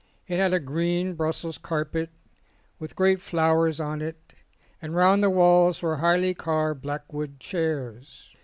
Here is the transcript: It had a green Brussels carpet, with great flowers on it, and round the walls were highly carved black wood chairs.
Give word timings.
It 0.27 0.39
had 0.39 0.51
a 0.51 0.59
green 0.59 1.13
Brussels 1.13 1.59
carpet, 1.59 2.09
with 2.79 2.95
great 2.95 3.21
flowers 3.21 3.79
on 3.79 4.01
it, 4.01 4.33
and 4.81 4.95
round 4.95 5.21
the 5.21 5.29
walls 5.29 5.83
were 5.83 5.97
highly 5.97 6.33
carved 6.33 6.81
black 6.81 7.13
wood 7.13 7.39
chairs. 7.39 8.35